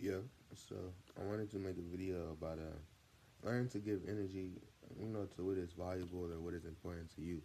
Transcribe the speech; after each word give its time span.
Yeah, 0.00 0.24
so 0.56 0.76
I 1.20 1.28
wanted 1.28 1.50
to 1.52 1.58
make 1.60 1.76
a 1.76 1.84
video 1.84 2.32
about 2.32 2.56
uh, 2.56 2.72
learning 3.44 3.68
to 3.76 3.78
give 3.84 4.00
energy, 4.08 4.56
you 4.96 5.12
know, 5.12 5.28
to 5.36 5.44
what 5.44 5.58
is 5.58 5.76
valuable 5.76 6.24
or 6.24 6.40
what 6.40 6.54
is 6.54 6.64
important 6.64 7.12
to 7.16 7.20
you. 7.20 7.42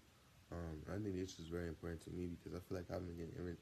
Um, 0.55 0.79
I 0.87 0.95
think 1.03 1.19
this 1.19 1.35
is 1.35 1.51
very 1.51 1.67
important 1.67 1.99
to 2.07 2.11
me 2.15 2.31
because 2.31 2.55
I 2.55 2.63
feel 2.63 2.79
like 2.79 2.87
I've 2.87 3.03
been 3.03 3.19
getting, 3.19 3.59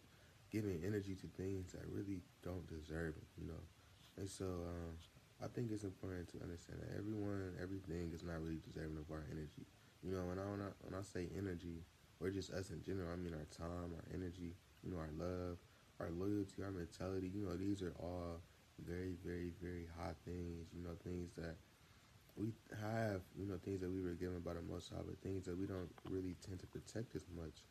giving 0.54 0.78
energy 0.86 1.18
to 1.26 1.28
things 1.42 1.74
that 1.74 1.82
really 1.90 2.22
don't 2.46 2.62
deserve 2.70 3.18
it, 3.18 3.26
you 3.42 3.50
know. 3.50 3.64
And 4.22 4.30
so 4.30 4.46
um, 4.46 4.94
I 5.42 5.50
think 5.50 5.74
it's 5.74 5.90
important 5.90 6.30
to 6.38 6.46
understand 6.46 6.86
that 6.86 6.94
everyone, 6.94 7.58
everything 7.58 8.14
is 8.14 8.22
not 8.22 8.46
really 8.46 8.62
deserving 8.62 9.02
of 9.02 9.10
our 9.10 9.26
energy. 9.34 9.66
You 10.06 10.14
know, 10.14 10.30
when 10.30 10.38
I, 10.38 10.46
when 10.46 10.62
I, 10.62 10.70
when 10.86 10.94
I 10.94 11.02
say 11.02 11.34
energy, 11.34 11.82
or 12.22 12.30
just 12.30 12.54
us 12.54 12.70
in 12.70 12.86
general, 12.86 13.10
I 13.10 13.18
mean 13.18 13.34
our 13.34 13.50
time, 13.50 13.90
our 13.98 14.06
energy, 14.14 14.54
you 14.86 14.94
know, 14.94 15.02
our 15.02 15.10
love, 15.18 15.58
our 15.98 16.14
loyalty, 16.14 16.62
our 16.62 16.70
mentality, 16.70 17.34
you 17.34 17.42
know, 17.42 17.58
these 17.58 17.82
are 17.82 17.98
all 17.98 18.38
very, 18.88 19.16
very, 19.26 19.52
very 19.62 19.88
hot 19.98 20.16
things, 20.26 20.68
you 20.76 20.84
know, 20.84 20.96
things 21.04 21.32
that 21.36 21.56
we 22.36 22.52
have, 22.82 23.22
you 23.38 23.46
know, 23.46 23.58
things 23.64 23.82
that 23.82 23.92
we 23.92 24.02
were 24.02 24.14
given 24.16 24.40
by 24.40 24.54
the 24.54 24.62
Most 24.62 24.90
High, 24.90 25.04
but 25.06 25.18
things 25.22 25.46
that 25.46 25.58
we 25.58 25.66
don't 25.66 25.92
really 26.10 26.36
tend 26.46 26.60
to 26.60 26.68
protect 26.68 27.16
as 27.16 27.26
much. 27.36 27.64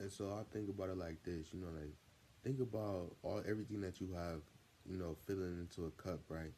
And 0.00 0.10
so 0.10 0.32
I 0.38 0.42
think 0.52 0.68
about 0.68 0.90
it 0.90 0.98
like 0.98 1.22
this, 1.24 1.52
you 1.52 1.60
know, 1.60 1.68
like 1.74 1.94
think 2.42 2.60
about 2.60 3.14
all 3.22 3.42
everything 3.48 3.80
that 3.82 4.00
you 4.00 4.08
have, 4.14 4.40
you 4.88 4.96
know, 4.96 5.16
filling 5.26 5.58
into 5.58 5.86
a 5.86 5.90
cup, 6.02 6.20
right? 6.28 6.52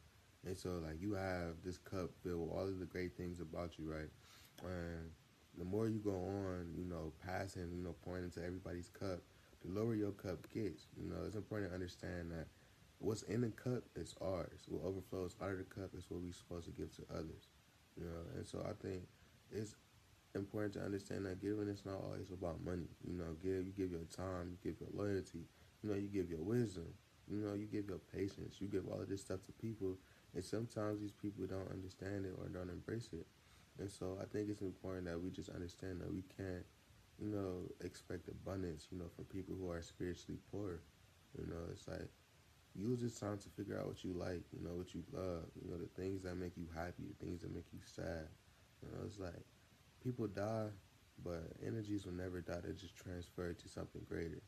And 0.45 0.57
so 0.57 0.81
like 0.85 1.01
you 1.01 1.13
have 1.13 1.61
this 1.63 1.77
cup 1.77 2.09
filled 2.23 2.41
with 2.41 2.51
all 2.51 2.63
of 2.67 2.79
the 2.79 2.85
great 2.85 3.15
things 3.15 3.39
about 3.39 3.77
you, 3.77 3.91
right? 3.91 4.09
And 4.63 5.11
the 5.57 5.65
more 5.65 5.87
you 5.87 5.99
go 5.99 6.11
on, 6.11 6.73
you 6.77 6.85
know, 6.85 7.11
passing, 7.25 7.69
you 7.75 7.83
know, 7.83 7.95
pouring 8.03 8.23
into 8.23 8.43
everybody's 8.43 8.89
cup, 8.89 9.19
the 9.63 9.71
lower 9.71 9.95
your 9.95 10.11
cup 10.11 10.49
gets. 10.53 10.87
You 10.97 11.09
know, 11.09 11.17
it's 11.25 11.35
important 11.35 11.71
to 11.71 11.75
understand 11.75 12.31
that 12.31 12.47
what's 13.01 13.23
in 13.23 13.41
the 13.41 13.49
cup 13.49 13.83
is 13.95 14.15
ours. 14.21 14.61
What 14.67 14.85
overflows 14.85 15.35
out 15.41 15.51
of 15.51 15.57
the 15.57 15.63
cup 15.65 15.89
is 15.97 16.05
what 16.09 16.21
we're 16.21 16.33
supposed 16.33 16.65
to 16.65 16.71
give 16.71 16.95
to 16.95 17.03
others. 17.11 17.49
You 17.97 18.05
know, 18.05 18.21
and 18.37 18.45
so 18.45 18.59
I 18.63 18.73
think 18.81 19.03
it's 19.51 19.75
important 20.35 20.73
to 20.73 20.81
understand 20.81 21.25
that 21.25 21.41
giving 21.41 21.67
is 21.67 21.83
not 21.85 21.99
always 22.03 22.31
about 22.31 22.63
money. 22.63 22.87
You 23.03 23.17
know, 23.17 23.35
give 23.41 23.65
you 23.65 23.73
give 23.75 23.91
your 23.91 24.07
time, 24.15 24.53
you 24.53 24.57
give 24.63 24.79
your 24.79 24.89
loyalty, 24.93 25.49
you 25.81 25.89
know, 25.89 25.97
you 25.97 26.07
give 26.07 26.29
your 26.29 26.41
wisdom, 26.41 26.93
you 27.27 27.39
know, 27.39 27.53
you 27.53 27.65
give 27.65 27.89
your 27.89 27.99
patience, 28.13 28.57
you 28.59 28.67
give 28.67 28.87
all 28.87 29.01
of 29.01 29.09
this 29.09 29.21
stuff 29.21 29.41
to 29.43 29.51
people, 29.53 29.97
and 30.33 30.43
sometimes 30.43 31.01
these 31.01 31.11
people 31.11 31.45
don't 31.45 31.71
understand 31.71 32.25
it 32.25 32.35
or 32.37 32.47
don't 32.47 32.69
embrace 32.69 33.09
it. 33.13 33.25
And 33.79 33.89
so 33.89 34.17
I 34.21 34.25
think 34.25 34.49
it's 34.49 34.61
important 34.61 35.07
that 35.07 35.21
we 35.21 35.31
just 35.31 35.49
understand 35.49 36.01
that 36.01 36.13
we 36.13 36.23
can't, 36.37 36.65
you 37.19 37.27
know, 37.27 37.67
expect 37.83 38.29
abundance, 38.29 38.87
you 38.91 38.99
know, 38.99 39.09
from 39.15 39.25
people 39.25 39.55
who 39.59 39.69
are 39.71 39.81
spiritually 39.81 40.39
poor. 40.51 40.81
You 41.37 41.47
know, 41.47 41.63
it's 41.71 41.87
like 41.87 42.09
use 42.75 43.01
this 43.01 43.19
time 43.19 43.37
to 43.37 43.49
figure 43.49 43.77
out 43.77 43.87
what 43.87 44.03
you 44.03 44.13
like, 44.13 44.43
you 44.51 44.63
know, 44.63 44.75
what 44.75 44.93
you 44.93 45.03
love, 45.11 45.43
you 45.61 45.69
know, 45.69 45.77
the 45.77 45.89
things 46.01 46.23
that 46.23 46.35
make 46.35 46.55
you 46.55 46.67
happy, 46.73 47.03
the 47.07 47.25
things 47.25 47.41
that 47.41 47.53
make 47.53 47.65
you 47.73 47.79
sad. 47.83 48.27
You 48.81 48.89
know, 48.91 49.03
it's 49.05 49.19
like 49.19 49.45
people 50.03 50.27
die, 50.27 50.67
but 51.23 51.43
energies 51.65 52.05
will 52.05 52.13
never 52.13 52.41
die. 52.41 52.59
They 52.63 52.71
just 52.73 52.95
transfer 52.95 53.53
to 53.53 53.69
something 53.69 54.01
greater. 54.07 54.41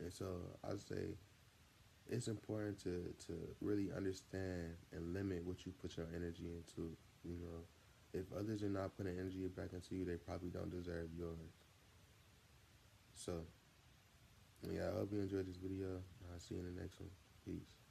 And 0.00 0.12
so 0.12 0.26
I 0.64 0.76
say 0.76 1.16
it's 2.08 2.28
important 2.28 2.78
to, 2.84 3.14
to 3.26 3.32
really 3.60 3.90
understand 3.94 4.74
and 4.92 5.12
limit 5.12 5.44
what 5.44 5.66
you 5.66 5.72
put 5.80 5.96
your 5.96 6.06
energy 6.14 6.50
into. 6.56 6.96
You 7.24 7.38
know, 7.40 7.64
if 8.14 8.24
others 8.38 8.62
are 8.62 8.68
not 8.68 8.96
putting 8.96 9.18
energy 9.18 9.46
back 9.48 9.72
into 9.72 9.94
you, 9.94 10.04
they 10.04 10.16
probably 10.16 10.48
don't 10.48 10.70
deserve 10.70 11.08
yours. 11.16 11.36
So, 13.14 13.32
yeah, 14.70 14.88
I 14.88 14.98
hope 14.98 15.12
you 15.12 15.20
enjoyed 15.20 15.46
this 15.48 15.56
video. 15.56 16.00
I'll 16.32 16.38
see 16.38 16.54
you 16.54 16.60
in 16.60 16.74
the 16.74 16.80
next 16.80 17.00
one. 17.00 17.10
Peace. 17.46 17.85